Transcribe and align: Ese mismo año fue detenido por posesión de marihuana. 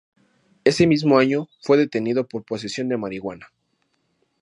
Ese 0.63 0.87
mismo 0.87 1.19
año 1.19 1.47
fue 1.61 1.77
detenido 1.77 2.27
por 2.27 2.43
posesión 2.43 2.89
de 2.89 2.97
marihuana. 2.97 3.49